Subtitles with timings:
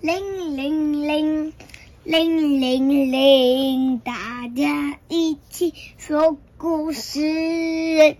[0.00, 1.52] 铃铃铃，
[2.04, 8.16] 铃铃铃，大家一起说故事。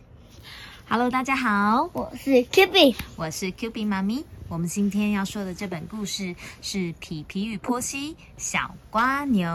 [0.89, 4.25] Hello，大家好，我是 Q B，我是 Q B 妈咪。
[4.49, 9.47] 我们今天要说的这本故事是《皮皮与波西小瓜牛》，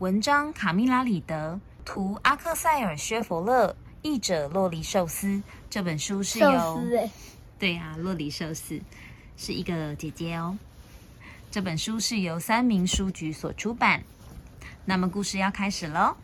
[0.00, 5.42] 文章卡米拉里德，图阿克塞尔薛佛勒，译者洛黎寿司。
[5.70, 6.82] 这本书是由
[7.58, 8.78] 对啊，洛黎寿司
[9.38, 10.58] 是一个姐姐哦。
[11.52, 14.02] 这本书是由三明书局所出版。
[14.86, 16.00] 那么故事要开始喽，《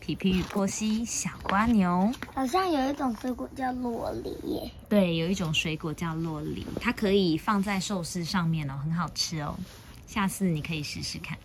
[0.00, 2.10] 皮皮与波西小瓜牛》。
[2.34, 4.72] 好像有一种水果叫洛梨耶。
[4.88, 9.58] 对，有一种水果叫洛梨，它可以放在寿司上面哦，很好吃哦。
[10.06, 11.36] 下次你可以试试看。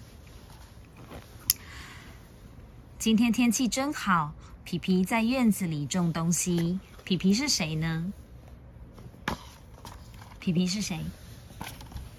[2.97, 6.79] 今天天气真好，皮皮在院子里种东西。
[7.03, 8.13] 皮皮是谁呢？
[10.39, 11.01] 皮皮是谁？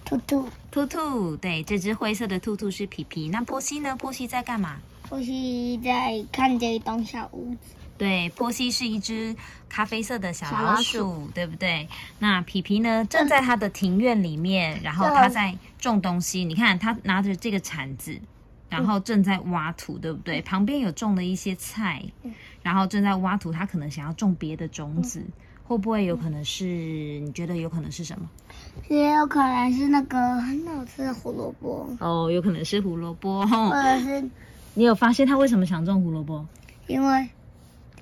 [0.05, 1.37] 兔兔，兔兔。
[1.37, 3.29] 对，这只灰色的兔兔是皮皮。
[3.29, 3.97] 那波西呢？
[3.97, 4.77] 波西在干嘛？
[5.09, 7.75] 波西在看这一栋小屋子。
[7.97, 9.35] 对，波西是一只
[9.69, 11.89] 咖啡色的小小老老鼠，对不对？
[12.19, 16.45] 那皮皮呢，正在他的庭院里面，然后他在种东西。
[16.45, 18.21] 你看，他拿着这个铲子，
[18.69, 20.43] 然后正在挖土，对不对？
[20.43, 22.03] 旁边有种了一些菜，
[22.63, 23.53] 然后正在挖土。
[23.53, 25.25] 他可能想要种别的种子，
[25.65, 26.65] 会不会有可能是？
[26.65, 28.29] 你觉得有可能是什么？
[28.89, 33.47] 也有可能是那个很好吃的胡萝卜，哦，有可能是胡萝卜。
[33.47, 34.23] 或者是
[34.75, 36.47] 你有发现他为什么想种胡萝卜？
[36.87, 37.29] 因为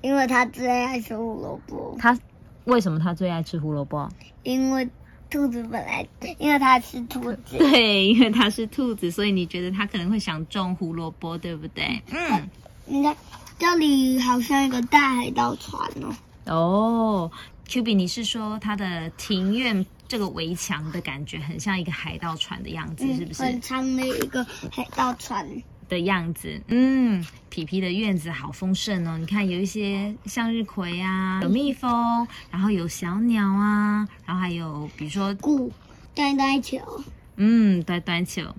[0.01, 2.17] 因为他最爱吃胡萝卜，他
[2.65, 4.09] 为什么他最爱吃胡萝卜？
[4.43, 4.89] 因为
[5.29, 6.05] 兔子本来
[6.37, 12.01] 因为它是兔子，对，因为它是兔子，所以你觉得它可能会想种胡萝卜，对不对？
[12.11, 12.49] 嗯，
[12.85, 13.15] 你看
[13.57, 16.13] 这里好像一个大海盗船哦，
[16.45, 17.31] 哦
[17.67, 23.61] ，Q B，你是说它的庭院这个围墙的感觉很像一个海盗船的样子，是不是很？
[23.61, 25.47] 长的一个海盗船，
[25.89, 29.17] 的样子，嗯，皮皮的院子好丰盛哦。
[29.17, 35.71] 你看，有一些向日葵啊，有蜜蜂，然后有小鸟啊，然后还有比如说，鼓
[36.13, 36.79] 呆呆球，
[37.37, 38.53] 嗯，呆呆球，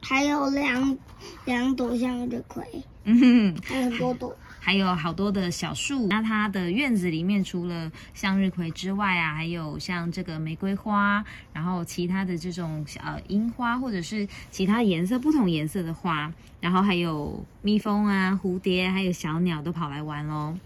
[0.00, 0.98] 还有两
[1.44, 2.64] 两朵向日葵，
[3.04, 3.62] 嗯哼。
[3.64, 4.36] 还有很多朵。
[4.64, 6.06] 还有好多的小树。
[6.06, 20.56] 那它的院子里面除了向日葵之外啊，还有像这个玫瑰花，然后其他的这种呃樱花，或者是其他颜色不同颜色的花，然后还有蜜蜂啊、蝴蝶，还有小鸟都跑来玩喽。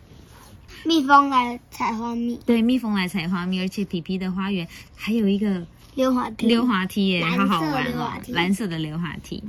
[0.85, 5.67] 蜜蜂来采花蜜，对，蜜蜂来采花蜜，而且皮皮的花园还有一个
[5.97, 9.43] 溜滑梯，溜滑梯耶，好好玩哦蓝色的溜滑梯。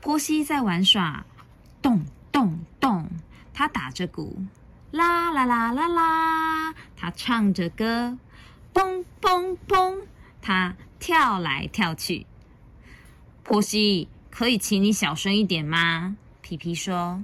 [0.00, 1.26] 波西在玩耍，
[1.82, 3.08] 咚咚咚，
[3.52, 4.42] 他打着鼓，
[4.90, 8.18] 啦啦啦啦啦，他唱着歌，
[8.72, 9.98] 嘣嘣嘣，
[10.40, 12.26] 他跳来跳去。
[13.44, 16.16] 波西，可以请你小声一点吗？
[16.40, 17.22] 皮皮说。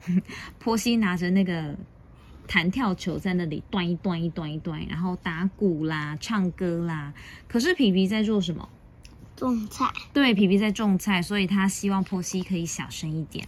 [0.58, 1.76] 波西拿着那个
[2.46, 7.12] 弹跳球在那里断一断一断一断，然后打鼓啦、唱歌啦。
[7.46, 8.68] 可是皮皮在做什么？
[9.36, 13.46] 种菜，对，皮皮在种菜，所以他希望波西可以小声一点。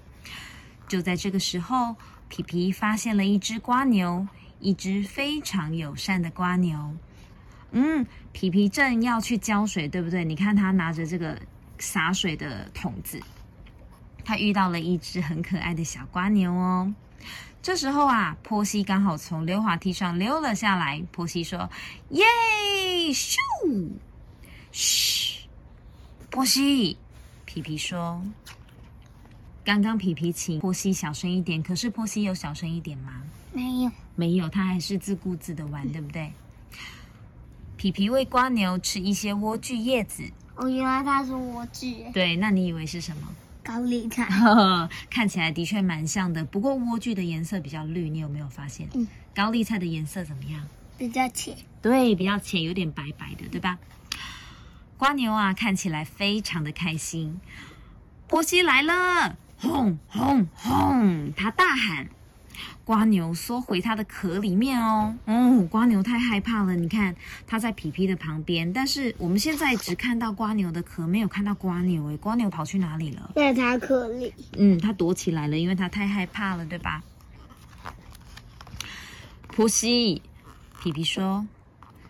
[0.91, 1.95] 就在这个时候，
[2.29, 4.27] 皮皮发现了一只瓜牛，
[4.59, 6.97] 一只非常友善的瓜牛。
[7.71, 10.25] 嗯，皮皮正要去浇水，对不对？
[10.25, 11.41] 你看他拿着这个
[11.79, 13.21] 洒水的桶子，
[14.25, 16.93] 他遇到了一只很可爱的小瓜牛哦。
[17.63, 21.01] 这时候啊，波西刚好从溜滑梯上溜了下来。
[21.13, 21.71] 波西说
[22.11, 22.25] ：“耶，
[23.13, 23.37] 咻，
[24.73, 25.47] 嘘。”
[26.31, 26.99] 波西，
[27.45, 28.21] 皮皮说
[29.71, 33.23] ：“刚刚皮皮请波西小声一点，可是波西有小声一点吗？
[33.53, 36.33] 没有，没有，他还是自顾自的玩，对不对？”
[37.79, 40.25] 皮皮喂瓜牛吃一些莴苣叶子，
[40.57, 43.29] 哦，原来它是莴苣，对，那你以为是什么？
[43.63, 44.27] 高丽菜，
[45.09, 48.89] 看起来的确蛮像的，不过莴苣的颜色比较绿，你有没有发现？
[48.95, 50.67] 嗯，高丽菜的颜色怎么样？
[50.99, 53.79] 比较浅，对，比较浅，有点白白的，对吧？
[54.99, 57.41] 瓜牛啊，看起来非常的开心。
[58.27, 61.33] 波西来了，轰轰轰！
[61.35, 62.09] 他大喊。
[62.85, 65.17] 瓜牛缩回它的壳里面哦。
[65.27, 66.75] 哦，瓜牛太害怕了。
[66.75, 67.15] 你看，
[67.47, 72.07] 它在皮皮的旁边，但是我们现在只看到瓜牛的壳，没有看到瓜牛。
[72.07, 73.31] 诶，瓜牛跑去哪里了？
[73.37, 77.03] 在它壳里，嗯，它躲起来了，因为它太害怕了，对吧？
[79.47, 80.21] 婆西，
[80.83, 81.47] 皮皮说：“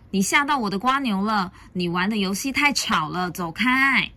[0.09, 4.11] 你吓到我的瓜牛了，你玩的游戏太吵了，走开。”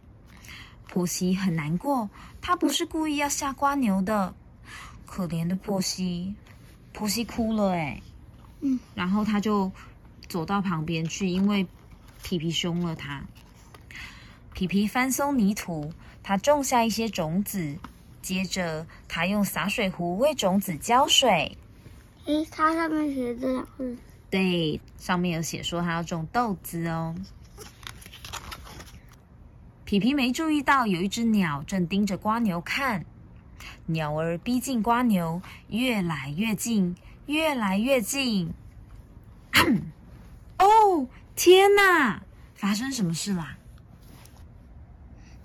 [0.89, 2.09] 婆西很难过，
[2.47, 4.35] 他不是故意要吓瓜牛的。
[5.07, 6.35] 可怜的波西，
[6.93, 8.03] 波西哭了哎，
[8.61, 9.73] 嗯，然后他就
[10.29, 11.67] 走到旁边去，因为
[12.23, 13.25] 皮皮凶了他。
[14.53, 15.91] 皮皮翻松泥土，
[16.23, 17.79] 他种下一些种子，
[18.21, 21.57] 接着他用洒水壶为种子浇水。
[22.27, 23.97] 诶，它上面写这两个字，
[24.29, 27.15] 对，上面有写说他要种豆子哦。
[29.85, 33.05] 皮皮没注意到有一只鸟正盯着瓜牛看，
[33.85, 36.97] 鸟儿逼近瓜牛，越来越近，
[37.27, 38.55] 越来越近。
[40.59, 42.23] 哦，天哪！
[42.55, 43.59] 发生什么事啦？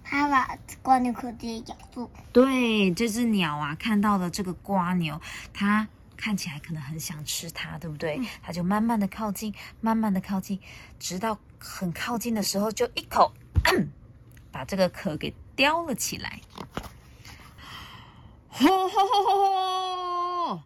[0.05, 2.09] 它把瓜牛壳直接咬住。
[2.31, 5.19] 对，这只鸟啊，看到了这个瓜牛，
[5.53, 5.85] 它
[6.15, 8.21] 看起来可能很想吃它，对不对？
[8.41, 10.61] 它就慢慢的靠近，慢慢的靠近，
[10.97, 13.33] 直到很靠近的时候，就一口
[14.59, 16.41] 把这个壳给叼了起来。
[18.49, 20.63] 吼吼吼吼吼！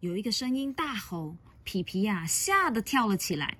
[0.00, 3.56] 有一个声音大吼，皮皮呀、吓得跳了起来。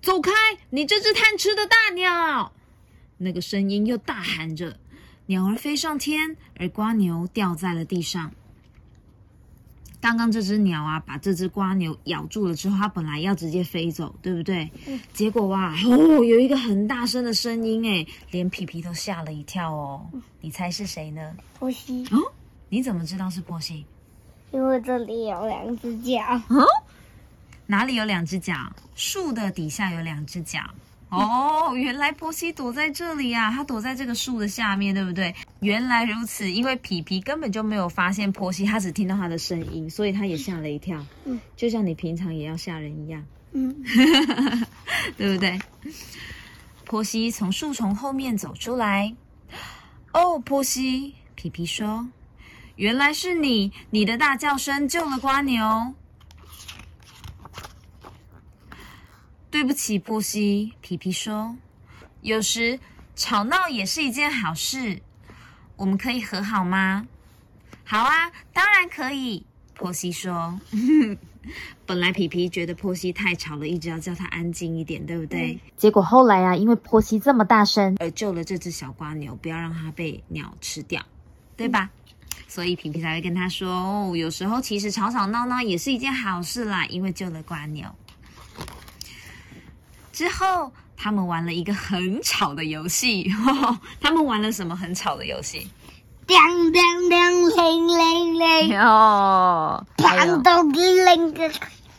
[0.00, 0.32] 走开！
[0.70, 2.54] 你这只贪吃的大鸟！
[3.18, 4.80] 那个声音又大喊着，
[5.26, 8.32] 鸟儿飞上天，而瓜牛掉在了地上。
[10.04, 14.70] 刚刚这只鸟啊，把这只瓜牛咬住了之后，它本来要直接飞走，对不对？
[14.86, 20.06] 嗯结果哇，哦，有一个很大声的声音，哎，连皮皮都吓了一跳哦。
[20.42, 21.34] 你猜是谁呢？
[21.58, 22.18] 波西，哦，
[22.68, 23.86] 你怎么知道是波西？
[24.50, 26.20] 因为这里有两只脚。
[26.48, 26.66] 哦，
[27.64, 28.54] 哪里有两只脚？
[28.94, 30.60] 树的底下有两只脚。
[31.10, 33.50] 哦，原来波西躲在这里啊！
[33.52, 35.32] 他躲在这个树的下面，对不对？
[35.60, 41.04] 原来如此，因为皮皮根本就没有发现波西，他只听到他的声音，所以他也吓了一跳。
[41.24, 43.74] 嗯，就像你平常也要吓人一样，嗯，
[45.16, 45.58] 对不对？
[46.86, 49.14] 波西从树丛后面走出来。
[50.12, 52.08] 哦，波西，皮皮说
[52.76, 55.94] ：“原来是你，你的大叫声救了瓜牛。”
[59.54, 61.54] 对不起，波西，皮皮说
[62.22, 62.80] ：“有时
[63.14, 65.00] 吵闹也是一件好事，
[65.76, 67.06] 我们可以和好吗
[67.86, 69.46] ？”“好啊，当然可以。”
[69.78, 70.58] 波西说。
[71.86, 75.56] 本来皮皮觉得波西太吵了，一直要叫他安静一点，对不对？
[75.76, 81.00] 结果后来啊，因为波西这么大声，而救了这只小瓜牛，不要让它被鸟吃掉，
[81.56, 81.88] 对吧？
[82.48, 83.68] 所以皮皮才会跟他说
[84.10, 87.88] ：“哦，有时候其实吵吵闹闹也是一件好事啦，因为救了瓜牛。”
[90.14, 93.28] 之后，他们玩了一个很吵的游戏。
[94.00, 95.68] 他们玩了什么很吵的游戏？
[96.24, 96.38] 叮
[96.72, 101.50] 叮叮，铃铃铃，哦，还有棒咚铃个。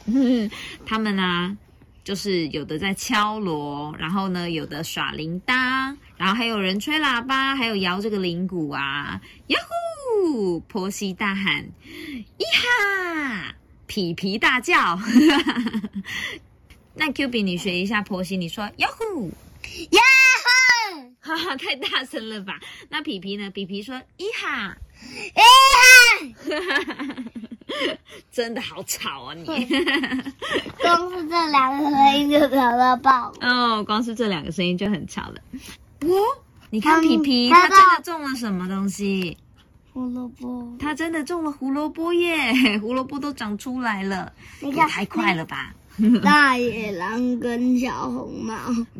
[0.88, 1.58] 他们呢，
[2.06, 9.20] 就是有的在敲锣，然后呢，有的耍铃铛，然后还有人吹喇叭，还有摇这个铃鼓啊！
[9.48, 9.60] 呀
[10.24, 10.62] 呼！
[10.62, 11.66] 婆媳大喊
[12.40, 13.54] ：“咿哈！”
[13.88, 14.98] 皮皮大叫。
[16.96, 19.28] 那 Q 比，你学一下婆媳，你说“呀呼
[19.92, 20.00] 呀”，
[21.20, 22.58] 哈哈，太大声了吧？
[22.90, 23.50] 那皮皮呢？
[23.50, 24.76] 皮皮说“咿哈哈！”，
[28.32, 29.46] 真的好吵啊你！
[29.46, 29.58] 光
[31.12, 33.34] 是这两个声音就吵到爆。
[33.42, 35.36] 哦，光是这两个声音就很吵了。
[36.02, 36.08] 哦，
[36.70, 39.38] 你看嗯皮皮，他真的种了什么东西？
[39.92, 42.78] 胡萝卜，他真的种了胡萝卜耶！
[42.80, 44.32] 胡萝卜都长出来了，
[44.62, 45.74] 你看也太快了吧！
[46.24, 48.56] 大野狼跟小红帽。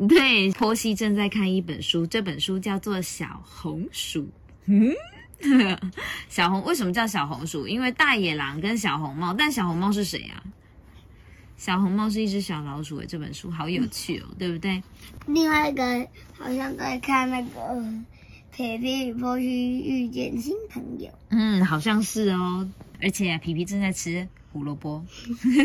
[0.08, 4.22] 对，波西正在看一本书，这本书叫做《小红鼠》。
[4.66, 4.94] 嗯，
[6.28, 7.68] 小红为什么叫小红鼠？
[7.68, 10.42] 因为大野狼跟小红帽，但小红帽是谁啊？
[11.56, 14.82] 小红帽是一只小老鼠诶，这本书好有趣哦， 对不对？
[15.26, 16.06] 另外一个
[16.38, 17.48] 好像在看那个
[18.54, 21.10] 皮皮与波西遇见新朋友。
[21.30, 22.68] 嗯，好像是哦。
[23.02, 24.26] 而且皮皮正在吃
[24.56, 25.04] 胡萝卜，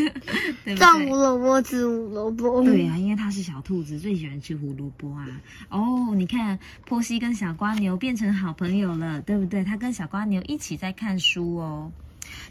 [0.65, 1.15] 对胡？
[1.15, 2.61] 萝卜吃胡萝卜。
[2.63, 5.25] 对啊，因为它是小兔子，最喜欢吃胡萝卜啊。
[5.69, 9.63] 哦，你看，波西跟小瓜牛变成好朋友了，对不对？
[9.63, 11.89] 他跟小瓜牛一起在看书哦。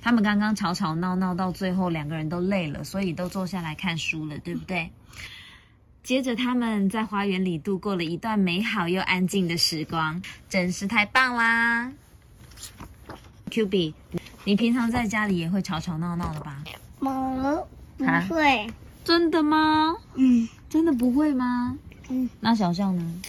[0.00, 4.90] 他们刚刚吵吵闹闹，到最后两个人都累了，所以都坐下来看书了，对不对？
[6.02, 11.92] 接着，他们在花园里度过了一段美好又安静的时光，真是太棒啦
[13.50, 13.94] ！Q B，
[14.44, 16.62] 你平常在家里也会吵吵闹闹的吧？
[16.98, 17.66] 么
[17.96, 18.66] 不啊会。
[19.04, 19.94] 真的吗？
[20.14, 21.76] 嗯真的不会吗？
[22.08, 23.22] 嗯，那小象呢？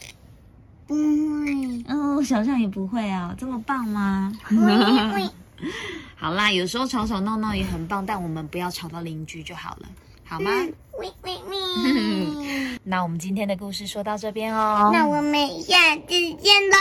[0.88, 1.84] 不会。
[1.88, 4.32] 哦，小象也不会啊，这么棒吗？
[4.44, 5.30] 会会。
[6.18, 9.88] 好啦，有时候吵吵闹闹也很棒，但我们不要吵到邻居就好了，
[10.25, 10.51] 好吗？
[11.00, 12.80] 喂喂喂。
[12.84, 14.89] 那我们今天的故事说到这边哦。
[14.94, 16.77] 那我们下次见喽。